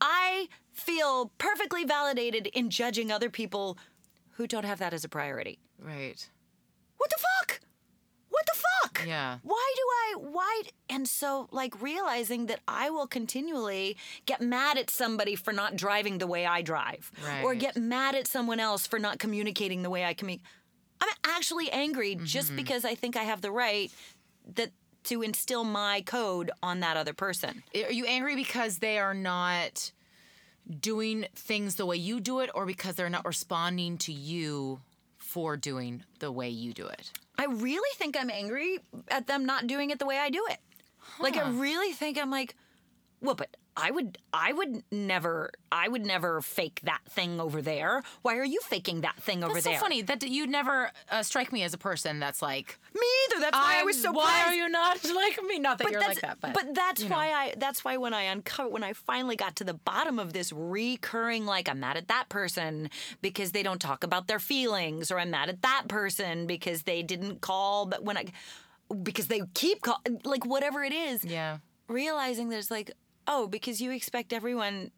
[0.02, 3.78] I feel perfectly validated in judging other people
[4.32, 5.60] who don't have that as a priority.
[5.80, 6.30] Right.
[6.98, 7.60] What the fuck?
[8.30, 9.08] What the fuck?
[9.08, 9.38] Yeah.
[9.44, 14.90] Why do I why and so like realizing that I will continually get mad at
[14.90, 17.12] somebody for not driving the way I drive
[17.44, 20.46] or get mad at someone else for not communicating the way I communicate.
[21.02, 22.56] I'm actually angry just Mm-hmm.
[22.58, 23.92] because I think I have the right
[24.56, 24.72] that
[25.08, 27.64] to instill my code on that other person.
[27.76, 29.92] Are you angry because they are not
[30.80, 34.82] doing things the way you do it or because they're not responding to you
[35.18, 37.12] for doing the way you do it?
[37.38, 40.58] I really think I'm angry at them not doing it the way I do it.
[41.20, 42.56] Like I really think I'm like,
[43.22, 48.02] well, but I would, I would never, I would never fake that thing over there.
[48.24, 49.62] Why are you faking that thing over there?
[49.62, 53.02] That's so funny that you'd never uh, strike me as a person that's like, Me
[53.26, 53.42] either.
[53.42, 54.12] That's why I was so.
[54.12, 55.60] Why are you not like me?
[55.60, 58.74] Not that you're like that, but, but that's why I that's why when I uncovered
[58.74, 62.30] when I finally got to the bottom of this recurring like I'm mad at that
[62.30, 62.90] person
[63.22, 67.04] because they don't talk about their feelings or I'm mad at that person because they
[67.04, 68.26] didn't call but when I
[69.04, 72.92] because they keep call like whatever it is yeah, realizing there's like
[73.28, 74.92] oh because you expect everyone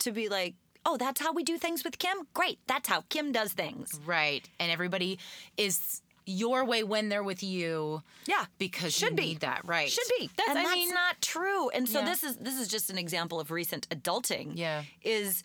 [0.00, 3.32] to be like oh that's how we do things with Kim great that's how Kim
[3.32, 4.48] does things right.
[4.60, 5.18] And everybody
[5.56, 8.02] is your way when they're with you.
[8.26, 9.22] yeah because Should you be.
[9.26, 9.88] need that, right?
[9.88, 12.04] should be That's, and I that's mean, not true and so Yeah.
[12.06, 14.82] this is this is just an example of recent adulting Yeah.
[15.02, 15.44] is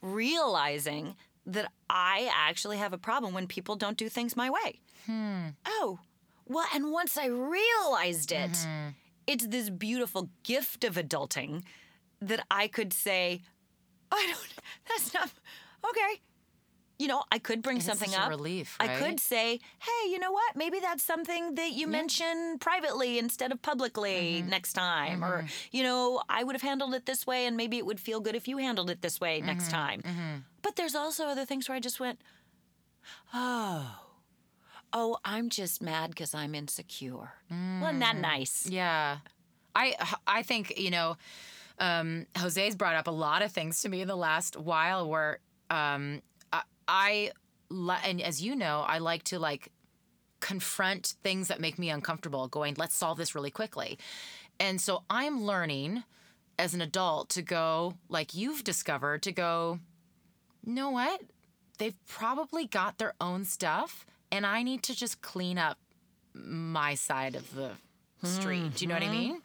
[0.00, 1.16] realizing
[1.46, 5.48] that i actually have a problem when people don't do things my way Hmm.
[5.66, 5.98] oh
[6.46, 8.88] well and once i realized it Mm-hmm.
[9.26, 11.62] It's this beautiful gift of adulting
[12.20, 13.40] that i could say
[14.10, 14.48] i don't
[14.88, 15.30] that's not
[15.88, 16.20] okay
[16.98, 18.28] you know, I could bring something up.
[18.28, 20.54] relief, I could say, "Hey, you know what?
[20.54, 24.50] Maybe that's something that you mention privately instead of publicly Mm-hmm.
[24.50, 27.86] next time." Or, you know, I would have handled it this way, and maybe it
[27.86, 29.74] would feel good if you handled it this way next Mm-hmm.
[29.74, 30.02] time.
[30.62, 32.20] But there's also other things where I just went,
[33.34, 34.01] "Oh,
[34.92, 38.66] oh, I'm just mad because I'm insecure." Wasn't that nice?
[38.68, 39.18] Yeah.
[39.74, 39.94] I
[40.26, 41.16] I think you know,
[41.78, 45.38] um, Jose's brought up a lot of things to me in the last while where
[45.70, 47.30] um, I, I
[48.04, 49.70] and as you know, I like to like
[50.40, 52.48] confront things that make me uncomfortable.
[52.48, 53.98] Going, let's solve this really quickly,
[54.60, 56.04] and so I'm learning
[56.58, 59.78] as an adult to go like you've discovered to go.
[60.64, 61.22] You know what?
[61.78, 65.78] They've probably got their own stuff, and I need to just clean up
[66.34, 67.70] my side of the
[68.24, 68.74] street.
[68.76, 69.14] Do you know what I mm-hmm.
[69.14, 69.42] mean?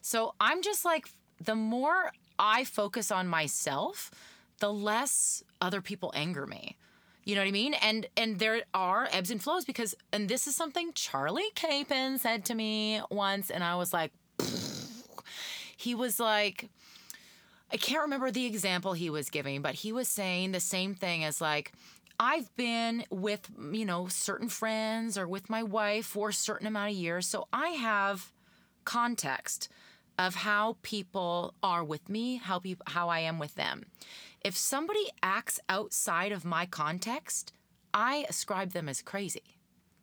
[0.00, 1.10] So I'm just like,
[1.44, 4.10] the more I focus on myself,
[4.58, 6.76] the less other people anger me.
[7.24, 7.74] You know what I mean?
[7.74, 12.46] And and there are ebbs and flows because and this is something Charlie Capon said
[12.46, 14.10] to me once, and I was like,
[15.76, 16.70] he was like,
[17.70, 21.24] I can't remember the example he was giving, but he was saying the same thing
[21.24, 21.72] as like,
[22.22, 26.90] I've been with, you know, certain friends or with my wife for a certain amount
[26.90, 27.26] of years.
[27.26, 28.30] So I have
[28.84, 29.70] context
[30.18, 33.86] of how people are with me, how peop how I am with them.
[34.44, 37.54] If somebody acts outside of my context,
[37.94, 39.56] I ascribe them as crazy.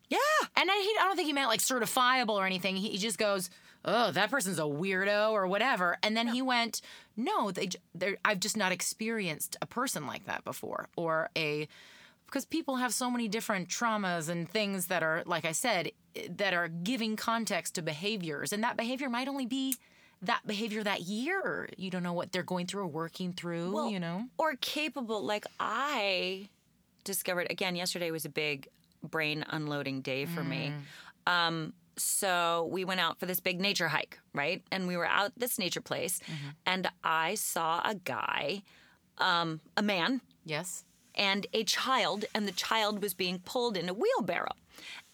[0.10, 0.18] Yeah.
[0.56, 2.78] And I, he, I don't think he meant like certifiable or anything.
[2.78, 3.52] He, he just goes,
[3.86, 5.98] "Oh, that person's a weirdo" or whatever.
[6.02, 6.82] And then he went,
[7.16, 7.70] "No, they,
[8.26, 11.68] I've just not experienced a person like that before, or a
[12.28, 15.92] because people have so many different traumas and things that are, like I said,
[16.30, 19.76] that are giving context to behaviors, and that behavior might only be."
[20.24, 23.90] That behavior that year, you don't know what they're going through or working through, Well,
[23.92, 24.26] you know?
[24.40, 25.22] Or capable.
[25.24, 26.50] Like I
[27.04, 28.68] discovered again yesterday was a big
[29.04, 30.74] brain unloading day for me.
[31.28, 34.64] Um, so we went out for this big nature hike, right?
[34.72, 36.20] And we were out this nature place,
[36.66, 38.64] and I saw a guy,
[39.20, 40.84] um, a man, Yes.
[41.18, 44.54] And a child, and the child was being pulled in a wheelbarrow.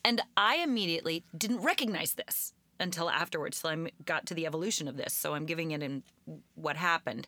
[0.06, 4.98] And I immediately didn't recognize this until afterwards, till I got to the evolution of
[4.98, 5.14] this.
[5.14, 6.04] So I'm giving it in
[6.56, 7.28] what happened.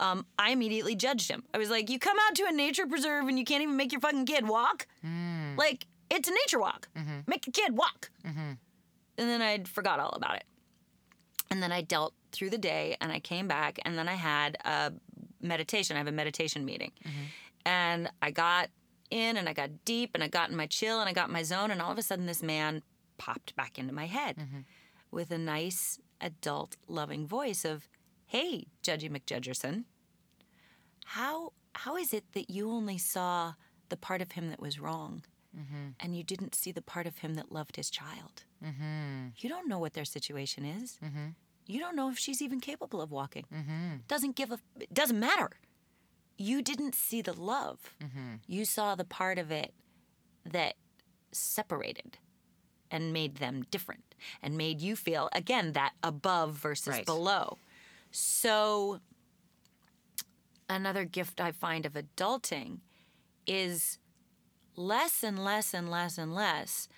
[0.00, 1.44] Um, I immediately judged him.
[1.52, 3.92] I was like, "You come out to a nature preserve and you can't even make
[3.92, 4.86] your fucking kid walk?
[5.06, 5.56] Mm.
[5.56, 6.88] Like it's a nature walk.
[6.96, 7.20] Mm-hmm.
[7.26, 8.52] Make your kid walk." Mm-hmm.
[9.18, 10.44] And then I forgot all about it.
[11.50, 14.56] And then I dealt through the day, and I came back, and then I had
[14.64, 14.92] a
[15.40, 15.94] meditation.
[15.94, 17.24] I have a meditation meeting, mm-hmm.
[17.64, 18.70] And I got
[19.10, 21.32] in, and I got deep, and I got in my chill, and I got in
[21.32, 22.82] my zone, and all of a sudden, this man
[23.18, 24.60] popped back into my head mm-hmm.
[25.10, 27.88] with a nice adult, loving voice of,
[28.26, 29.84] "Hey, Judgy McJudgerson,
[31.04, 33.54] how how is it that you only saw
[33.88, 35.24] the part of him that was wrong,
[35.56, 35.90] mm-hmm.
[36.00, 39.28] and you didn't see the part of him that loved his child?" Mm-hmm.
[39.38, 40.98] You don't know what their situation is.
[41.66, 43.44] You don't know if she's even capable of walking.
[44.08, 44.58] Doesn't give a.
[44.80, 45.50] It doesn't matter.
[46.36, 47.78] You didn't see the love.
[48.02, 48.34] Mm-hmm.
[48.46, 49.72] You saw the part of it
[50.44, 50.74] that
[51.32, 52.18] separated
[52.90, 57.06] and made them different and made you feel again that above versus Right.
[57.06, 57.58] below.
[58.10, 59.00] So
[60.68, 62.78] another gift I find of adulting
[63.46, 63.98] is
[64.76, 66.88] less and less and less and less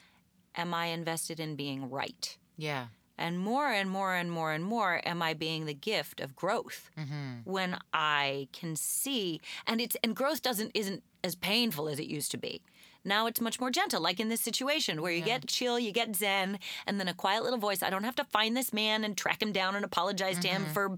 [0.54, 2.36] am I invested in being right.
[2.56, 2.86] Yeah.
[3.18, 6.90] And more and more and more and more am I being the gift of growth
[6.98, 7.40] mm-hmm.
[7.44, 12.30] when I can see and it's and growth doesn't isn't as painful as it used
[12.32, 12.62] to be.
[13.06, 16.16] Now it's much more gentle, like in this situation where you get chill, you get
[16.16, 17.80] zen, and then a quiet little voice.
[17.82, 20.64] I don't have to find this man and track him down and apologize to him
[20.64, 20.72] mm-hmm.
[20.72, 20.96] for,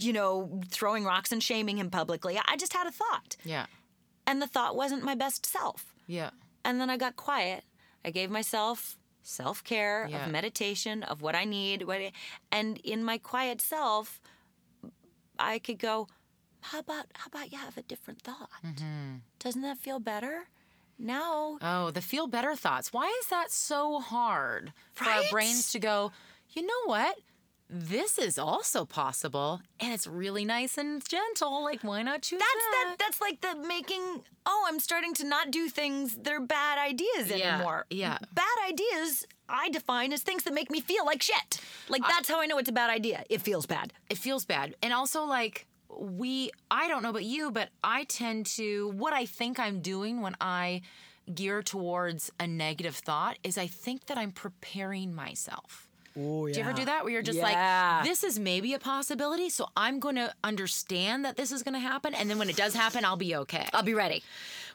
[0.00, 2.40] you know, throwing rocks and shaming him publicly.
[2.48, 3.66] I just had a thought, Yeah.
[4.26, 5.94] and the thought wasn't my best self.
[6.06, 6.30] Yeah.
[6.64, 7.64] And then I got quiet.
[8.02, 10.26] I gave myself self care Yeah.
[10.26, 11.82] of meditation of what I need.
[11.82, 12.12] What I,
[12.52, 14.20] and in my quiet self,
[15.38, 16.08] I could go,
[16.60, 18.50] how about how about you have a different thought?
[18.64, 19.16] Mm-hmm.
[19.38, 20.48] Doesn't that feel better?
[20.98, 22.92] Now, Oh, the feel better thoughts.
[22.92, 26.10] Why is that so hard for our brains to go,
[26.50, 27.18] you know what?
[27.68, 31.64] This is also possible and it's really nice and gentle.
[31.64, 32.84] Like, why not choose that's that?
[32.90, 32.96] that.
[32.98, 34.22] That's like the making.
[34.46, 37.86] Oh, I'm starting to not do things that are bad ideas Yeah, anymore.
[37.90, 38.18] yeah.
[38.32, 41.60] Bad ideas I define as things that make me feel like shit.
[41.88, 43.24] Like that's how I know it's a bad idea.
[43.28, 43.92] It feels bad.
[44.08, 44.76] it feels bad.
[44.82, 45.66] And also, like,
[45.98, 50.20] we, I don't know about you, but I tend to, what I think I'm doing
[50.20, 50.82] when I
[51.34, 55.85] gear towards a negative thought is I think that I'm preparing myself.
[56.18, 57.98] Oh, Do you ever do that where you're just Yeah.
[58.00, 61.74] like, this is maybe a possibility, so I'm going to understand that this is going
[61.74, 63.68] to happen, and then when it does happen, I'll be okay.
[63.74, 64.22] I'll be ready.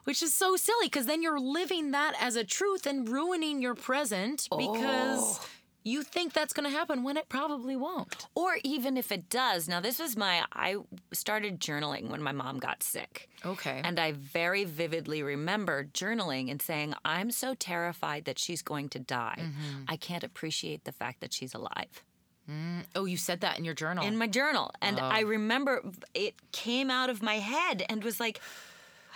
[0.04, 3.76] Which is so silly because then you're living that as a truth and ruining your
[3.76, 5.46] present because Oh.
[5.84, 8.28] You think that's going to happen when it probably won't.
[8.36, 9.68] Or even if it does.
[9.68, 10.76] Now, this was my, I
[11.12, 13.30] started journaling when my mom got sick.
[13.46, 13.82] Okay.
[13.84, 19.00] And I very vividly remember journaling and saying, I'm so terrified that she's going to
[19.00, 19.40] die.
[19.40, 19.84] Mm-hmm.
[19.88, 22.04] I can't appreciate the fact that she's alive.
[22.50, 24.06] Mm, oh, you said that in your journal.
[24.06, 24.72] in my journal.
[24.82, 25.04] And Oh.
[25.04, 25.82] I remember
[26.14, 28.42] it came out of my head and was like,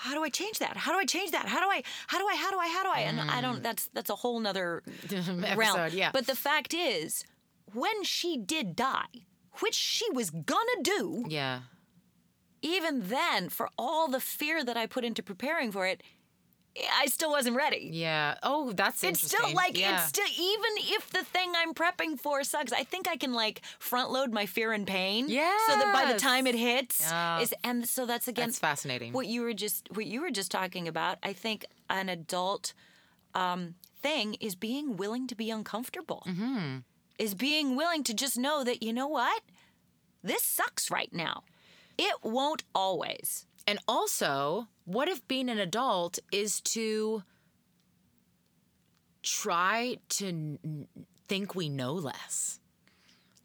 [0.06, 0.78] how do I change that?
[0.78, 1.48] How do I change that?
[1.48, 3.00] How do I, how do I, how do I, how do I?
[3.00, 5.80] And I don't, that's, that's a whole nother realm.
[5.80, 5.94] Mm.
[5.94, 6.12] Yeah.
[6.14, 7.26] But the fact is,
[7.74, 9.26] when she did die,
[9.62, 11.62] which she was gonna do, yeah.
[12.62, 16.04] even then, for all the fear that I put into preparing for it,
[17.02, 17.90] I still wasn't ready.
[17.94, 18.36] Yeah.
[18.44, 19.96] Oh, that's It's still like yeah.
[19.96, 23.62] it's still even if the thing I'm prepping for sucks, I think I can like
[23.80, 25.26] front load my fear and pain.
[25.30, 25.58] Yeah.
[25.68, 27.40] So that by the time it hits Yeah.
[27.40, 29.14] is and so that's again That's fascinating.
[29.14, 31.18] what you were just what you were just talking about.
[31.24, 32.74] I think an adult
[33.34, 36.24] um, thing is being willing to be uncomfortable.
[36.28, 36.80] Mm-hmm.
[37.18, 39.44] Is being willing to just know that you know what?
[40.22, 41.44] This sucks right now.
[41.98, 43.46] It won't always.
[43.68, 47.24] And also, what if being an adult is to
[49.24, 50.88] try to
[51.28, 52.60] think we know less?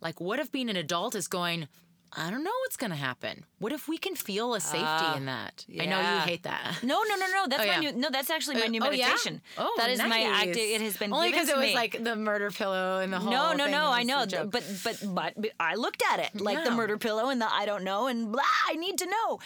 [0.00, 1.68] Like, what if being an adult is going,
[2.12, 3.44] I don't know what's going to happen?
[3.60, 5.64] What if we can feel a safety ah, in that?
[5.78, 6.78] I know you hate that.
[6.82, 7.46] No, no, no, no.
[7.48, 7.78] That's Oh, my yeah.
[7.80, 7.92] new.
[7.92, 9.06] No, that's actually my uh, new Oh, yeah?
[9.06, 9.40] meditation.
[9.56, 10.26] Oh, that is my nice.
[10.48, 10.56] active.
[10.56, 11.74] It has been only because it was me.
[11.74, 13.30] like the murder pillow and the whole.
[13.30, 13.90] No, no, no.
[13.90, 17.40] I know, but, but but but I looked at it like the murder pillow and
[17.40, 18.42] the I don't know and blah.
[18.68, 19.38] I need to know.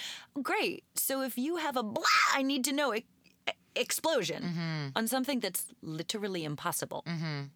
[0.43, 0.85] Great.
[0.95, 3.05] So if you have a blah, I need to know e-
[3.77, 4.89] explosion Mm-hmm.
[4.97, 7.05] on something that's literally impossible.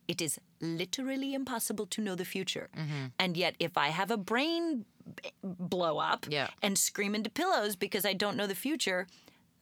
[0.07, 2.69] It is literally impossible to know the future.
[2.77, 3.07] Mm-hmm.
[3.19, 4.85] And yet, if I have a brain
[5.17, 6.49] b- blow up Yeah.
[6.63, 9.07] and scream into pillows because I don't know the future,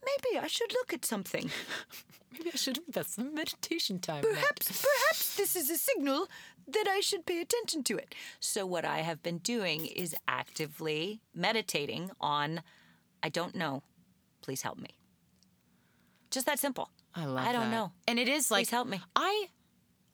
[0.05, 1.51] maybe I should look at something.
[2.33, 4.23] maybe I should invest some meditation time.
[4.23, 6.29] perhaps perhaps this is a signal
[6.69, 8.15] that I should pay attention to it.
[8.41, 12.63] So what I have been doing is actively meditating on
[13.23, 13.83] I don't know.
[14.43, 14.91] Please help me.
[16.37, 16.91] Just that simple.
[17.15, 17.75] I love I don't that.
[17.75, 17.93] know.
[18.07, 19.01] And it is like Please help me.
[19.17, 19.47] I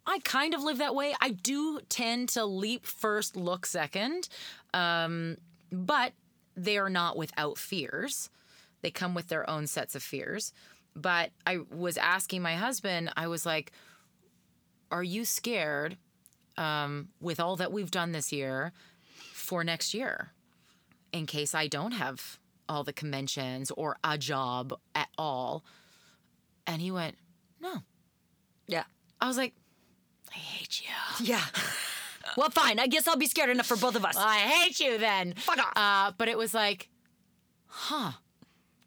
[0.07, 1.17] I kind of live that way.
[1.21, 4.29] I do tend to leap first, look second.
[4.73, 5.39] Um,
[5.73, 6.13] but
[6.57, 8.31] they are not without fears.
[8.83, 10.53] They come with their own sets of fears.
[10.95, 13.73] But I was asking my husband, I was like,
[14.93, 15.97] Are you scared
[16.57, 18.71] um, with all that we've done this year
[19.33, 20.31] for next year
[21.13, 25.65] in case I don't have all the conventions or a job at all?
[26.67, 27.17] And he went,
[27.61, 27.83] No.
[28.67, 28.85] Yeah.
[29.21, 29.55] I was like,
[30.35, 31.27] I hate you.
[31.27, 31.45] Yeah.
[32.37, 32.79] well, fine.
[32.79, 34.17] I guess I'll be scared enough for both of us.
[34.17, 35.35] I hate you then.
[35.35, 35.73] Fuck off.
[35.77, 36.89] Uh, but it was like,
[37.67, 38.13] huh,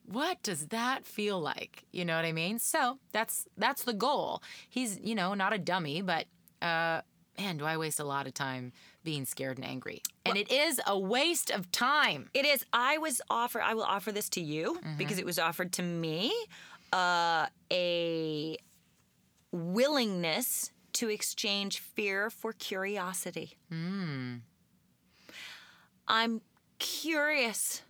[0.05, 1.85] what does that feel like?
[1.91, 2.59] You know what I mean?
[2.59, 4.41] So that's that's the goal.
[4.69, 6.25] He's, you know, not a dummy, but
[6.61, 7.01] uh,
[7.37, 8.71] man, do I waste a lot of time
[9.03, 10.01] being scared and angry.
[10.25, 12.29] And it is a waste of time.
[12.33, 12.65] It is.
[12.73, 13.61] I was offer.
[13.61, 16.33] I will offer this to you because it was offered to me.
[16.93, 18.57] Uh, a
[19.51, 23.57] willingness to exchange fear for curiosity.
[23.69, 24.35] Hmm.
[26.07, 26.41] I'm
[26.79, 27.81] curious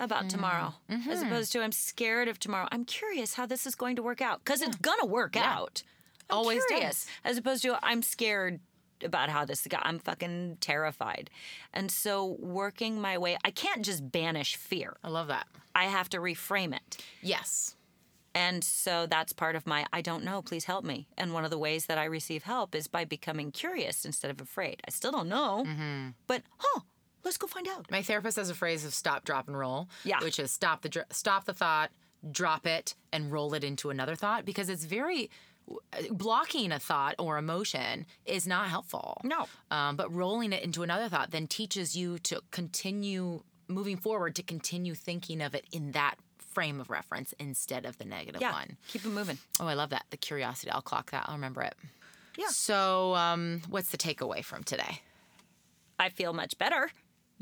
[0.00, 0.28] about hmm.
[0.28, 1.26] tomorrow, as mm-hmm.
[1.26, 2.66] opposed to I'm scared of tomorrow.
[2.72, 5.82] I'm curious how this is going to work out because it's gonna work out.
[6.28, 8.60] I'm Always curious, as opposed to I'm scared
[9.04, 9.82] about how this got.
[9.84, 11.30] I'm fucking terrified,
[11.72, 13.36] and so working my way.
[13.44, 14.96] I can't just banish fear.
[15.04, 15.46] I love that.
[15.74, 16.98] I have to reframe it.
[17.22, 17.76] Yes.
[18.34, 21.08] And so that's part of my I don't know, please help me.
[21.18, 24.40] And one of the ways that I receive help is by becoming curious instead of
[24.40, 24.80] afraid.
[24.86, 25.64] I still don't know,
[26.26, 26.80] but huh,
[27.24, 27.90] let's go find out.
[27.90, 29.88] My therapist has a phrase of stop, drop, and roll.
[30.04, 30.20] Yeah.
[30.22, 31.90] Which is stop the dr- stop the thought,
[32.30, 35.30] drop it, and roll it into another thought because it's very
[36.10, 39.20] blocking a thought or emotion is not helpful.
[39.24, 39.46] No.
[39.70, 44.42] Um, but rolling it into another thought then teaches you to continue moving forward to
[44.42, 46.16] continue thinking of it in that
[46.52, 48.76] frame of reference instead of the negative Yeah, one.
[48.88, 49.38] keep it moving.
[49.58, 50.04] Oh, I love that.
[50.10, 50.70] The curiosity.
[50.70, 51.24] I'll clock that.
[51.26, 51.74] I'll remember it.
[52.36, 52.48] Yeah.
[52.48, 55.02] So, um, what's the takeaway from today?
[55.98, 56.90] I feel much better.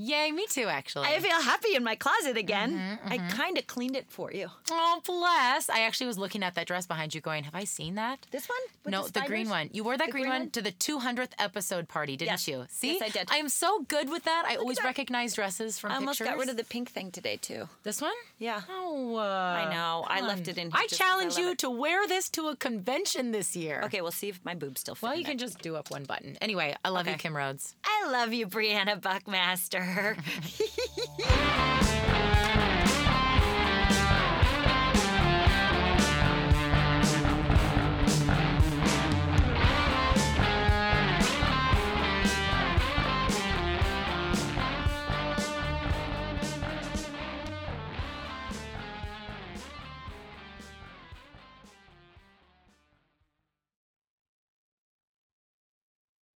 [0.00, 1.08] Yay, me too, actually.
[1.08, 2.98] I feel happy in my closet again.
[3.04, 4.48] I kind of cleaned it for you.
[4.70, 5.68] Oh, bless.
[5.68, 8.24] I actually was looking at that dress behind you going, have I seen that?
[8.30, 8.58] This one?
[8.84, 9.70] With no, the, green one.
[9.72, 12.46] You wore that green, green one, to the 200th episode party, didn't Yes.
[12.46, 12.64] you?
[12.70, 12.92] See?
[12.94, 13.28] Yes, I did.
[13.32, 14.44] I am so good with that.
[14.48, 14.84] I always that.
[14.84, 15.96] recognize dresses from pictures.
[15.96, 16.32] I almost pictures.
[16.32, 17.68] got rid of the pink thing today too.
[17.82, 18.12] This one?
[18.38, 18.60] Yeah.
[18.70, 19.20] Oh, uh,
[19.66, 20.04] I know.
[20.08, 21.58] I left it in here I 'cause I challenge you it.
[21.58, 23.82] to wear this to a convention this year.
[23.86, 25.02] Okay, we'll see if my boobs still fit.
[25.02, 25.40] Well, you can it.
[25.40, 26.36] just do up one button.
[26.40, 27.74] Anyway, I love you, Kim Rhodes.
[27.84, 30.16] I love you, Briana Buckmaster her.